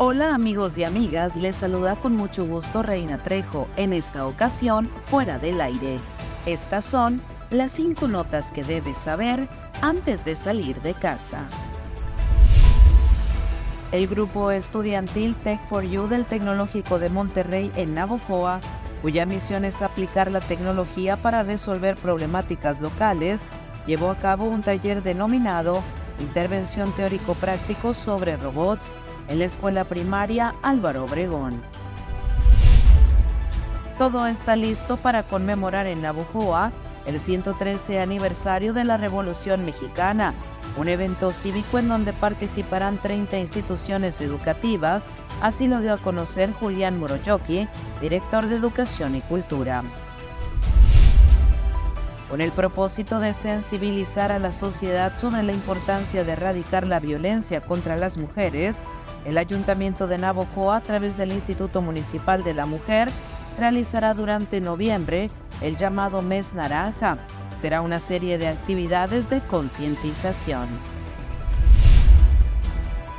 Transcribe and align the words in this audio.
Hola 0.00 0.32
amigos 0.32 0.78
y 0.78 0.84
amigas, 0.84 1.34
les 1.34 1.56
saluda 1.56 1.96
con 1.96 2.14
mucho 2.14 2.46
gusto 2.46 2.84
Reina 2.84 3.18
Trejo, 3.18 3.66
en 3.76 3.92
esta 3.92 4.28
ocasión 4.28 4.88
fuera 5.06 5.40
del 5.40 5.60
aire. 5.60 5.98
Estas 6.46 6.84
son 6.84 7.20
las 7.50 7.72
cinco 7.72 8.06
notas 8.06 8.52
que 8.52 8.62
debes 8.62 8.96
saber 8.96 9.48
antes 9.82 10.24
de 10.24 10.36
salir 10.36 10.80
de 10.82 10.94
casa. 10.94 11.48
El 13.90 14.06
grupo 14.06 14.52
estudiantil 14.52 15.34
Tech 15.34 15.60
for 15.68 15.82
You 15.82 16.06
del 16.06 16.26
Tecnológico 16.26 17.00
de 17.00 17.08
Monterrey 17.08 17.72
en 17.74 17.94
Navojoa, 17.94 18.60
cuya 19.02 19.26
misión 19.26 19.64
es 19.64 19.82
aplicar 19.82 20.30
la 20.30 20.38
tecnología 20.38 21.16
para 21.16 21.42
resolver 21.42 21.96
problemáticas 21.96 22.80
locales, 22.80 23.46
llevó 23.84 24.10
a 24.10 24.18
cabo 24.18 24.44
un 24.44 24.62
taller 24.62 25.02
denominado 25.02 25.82
Intervención 26.20 26.92
Teórico-Práctico 26.92 27.94
sobre 27.94 28.36
Robots 28.36 28.92
en 29.28 29.38
la 29.38 29.44
escuela 29.44 29.84
primaria 29.84 30.54
Álvaro 30.62 31.04
Obregón. 31.04 31.60
Todo 33.98 34.26
está 34.26 34.56
listo 34.56 34.96
para 34.96 35.24
conmemorar 35.24 35.86
en 35.86 36.02
Navojoa 36.02 36.72
el 37.06 37.20
113 37.20 38.00
aniversario 38.00 38.72
de 38.72 38.84
la 38.84 38.96
Revolución 38.96 39.64
Mexicana, 39.64 40.34
un 40.76 40.88
evento 40.88 41.32
cívico 41.32 41.78
en 41.78 41.88
donde 41.88 42.12
participarán 42.12 42.98
30 42.98 43.38
instituciones 43.38 44.20
educativas, 44.20 45.06
así 45.40 45.66
lo 45.68 45.80
dio 45.80 45.94
a 45.94 45.98
conocer 45.98 46.52
Julián 46.52 46.98
Moroyoki, 46.98 47.66
director 48.00 48.46
de 48.46 48.56
Educación 48.56 49.16
y 49.16 49.20
Cultura. 49.22 49.82
Con 52.28 52.42
el 52.42 52.52
propósito 52.52 53.20
de 53.20 53.32
sensibilizar 53.32 54.30
a 54.30 54.38
la 54.38 54.52
sociedad 54.52 55.16
sobre 55.16 55.42
la 55.42 55.52
importancia 55.52 56.24
de 56.24 56.32
erradicar 56.32 56.86
la 56.86 57.00
violencia 57.00 57.62
contra 57.62 57.96
las 57.96 58.18
mujeres, 58.18 58.82
el 59.24 59.38
Ayuntamiento 59.38 60.06
de 60.06 60.18
Navojoa, 60.18 60.76
a 60.76 60.80
través 60.80 61.16
del 61.16 61.32
Instituto 61.32 61.82
Municipal 61.82 62.44
de 62.44 62.54
la 62.54 62.66
Mujer, 62.66 63.08
realizará 63.58 64.14
durante 64.14 64.60
noviembre 64.60 65.30
el 65.60 65.76
llamado 65.76 66.22
Mes 66.22 66.54
Naranja. 66.54 67.18
Será 67.60 67.80
una 67.80 68.00
serie 68.00 68.38
de 68.38 68.48
actividades 68.48 69.28
de 69.30 69.40
concientización. 69.40 70.68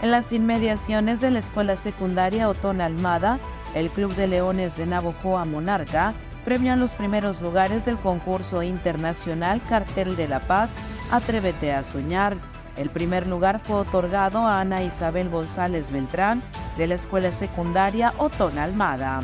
En 0.00 0.12
las 0.12 0.32
inmediaciones 0.32 1.20
de 1.20 1.32
la 1.32 1.40
Escuela 1.40 1.76
Secundaria 1.76 2.48
Otón 2.48 2.80
Almada, 2.80 3.40
el 3.74 3.90
Club 3.90 4.14
de 4.14 4.28
Leones 4.28 4.76
de 4.76 4.86
Navojoa 4.86 5.44
Monarca 5.44 6.14
premió 6.44 6.76
los 6.76 6.94
primeros 6.94 7.42
lugares 7.42 7.84
del 7.84 7.96
concurso 7.96 8.62
internacional 8.62 9.60
Cartel 9.68 10.16
de 10.16 10.28
la 10.28 10.40
Paz 10.40 10.70
Atrévete 11.10 11.72
a 11.72 11.84
Soñar, 11.84 12.36
el 12.78 12.90
primer 12.90 13.26
lugar 13.26 13.60
fue 13.60 13.76
otorgado 13.76 14.38
a 14.46 14.60
Ana 14.60 14.82
Isabel 14.82 15.28
González 15.28 15.90
Beltrán 15.90 16.42
de 16.76 16.86
la 16.86 16.94
Escuela 16.94 17.32
Secundaria 17.32 18.12
Otón 18.18 18.56
Almada. 18.58 19.22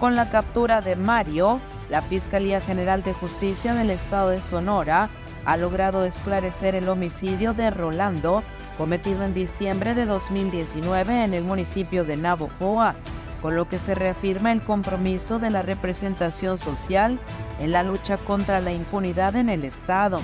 Con 0.00 0.16
la 0.16 0.28
captura 0.30 0.80
de 0.80 0.96
Mario, 0.96 1.60
la 1.88 2.02
Fiscalía 2.02 2.60
General 2.60 3.02
de 3.02 3.12
Justicia 3.12 3.72
del 3.72 3.90
Estado 3.90 4.30
de 4.30 4.42
Sonora 4.42 5.08
ha 5.44 5.56
logrado 5.56 6.04
esclarecer 6.04 6.74
el 6.74 6.88
homicidio 6.88 7.54
de 7.54 7.70
Rolando 7.70 8.42
cometido 8.76 9.24
en 9.24 9.32
diciembre 9.32 9.94
de 9.94 10.06
2019 10.06 11.24
en 11.24 11.34
el 11.34 11.44
municipio 11.44 12.04
de 12.04 12.16
Navojoa, 12.16 12.94
con 13.40 13.54
lo 13.54 13.68
que 13.68 13.78
se 13.78 13.94
reafirma 13.94 14.50
el 14.52 14.60
compromiso 14.60 15.38
de 15.38 15.50
la 15.50 15.62
representación 15.62 16.58
social 16.58 17.18
en 17.60 17.70
la 17.72 17.84
lucha 17.84 18.18
contra 18.18 18.60
la 18.60 18.72
impunidad 18.72 19.36
en 19.36 19.48
el 19.48 19.64
Estado. 19.64 20.20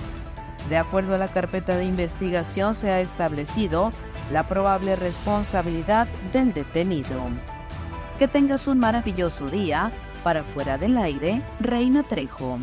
De 0.68 0.78
acuerdo 0.78 1.14
a 1.14 1.18
la 1.18 1.28
carpeta 1.28 1.76
de 1.76 1.84
investigación, 1.84 2.74
se 2.74 2.90
ha 2.90 3.00
establecido 3.00 3.92
la 4.30 4.48
probable 4.48 4.96
responsabilidad 4.96 6.06
del 6.32 6.54
detenido. 6.54 7.20
Que 8.18 8.28
tengas 8.28 8.66
un 8.66 8.78
maravilloso 8.78 9.48
día. 9.48 9.90
Para 10.22 10.44
fuera 10.44 10.78
del 10.78 10.96
aire, 10.98 11.42
Reina 11.58 12.04
Trejo. 12.04 12.60